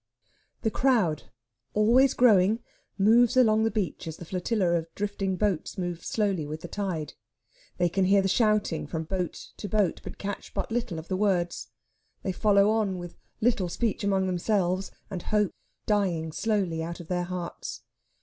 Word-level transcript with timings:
The 0.63 0.71
crowd, 0.71 1.29
always 1.75 2.15
growing, 2.15 2.63
moves 2.97 3.37
along 3.37 3.63
the 3.65 3.69
beach 3.69 4.07
as 4.07 4.17
the 4.17 4.25
flotilla 4.25 4.71
of 4.71 4.87
drifting 4.95 5.35
boats 5.35 5.77
move 5.77 6.03
slowly 6.03 6.43
with 6.47 6.61
the 6.61 6.67
tide. 6.67 7.13
They 7.77 7.87
can 7.87 8.05
hear 8.05 8.23
the 8.23 8.27
shouting 8.27 8.87
from 8.87 9.03
boat 9.03 9.49
to 9.57 9.69
boat, 9.69 10.01
but 10.03 10.17
catch 10.17 10.55
but 10.55 10.71
little 10.71 10.97
of 10.97 11.07
the 11.07 11.17
words. 11.17 11.67
They 12.23 12.31
follow 12.31 12.71
on, 12.71 12.97
with 12.97 13.15
little 13.41 13.69
speech 13.69 14.03
among 14.03 14.25
themselves, 14.25 14.89
and 15.11 15.21
hope 15.21 15.53
dying 15.85 16.31
slowly 16.31 16.81
out 16.81 16.99
of 16.99 17.07
their 17.07 17.25
hearts. 17.25 17.83